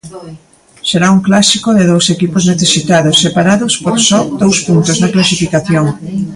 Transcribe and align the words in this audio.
Será 0.89 1.07
un 1.15 1.21
Clásico 1.27 1.69
de 1.77 1.85
dous 1.91 2.05
equipos 2.15 2.43
necesitados, 2.51 3.19
separados 3.25 3.73
por 3.83 3.95
só 4.09 4.19
dous 4.41 4.57
puntos 4.67 4.95
na 5.01 5.11
clasificación. 5.15 5.85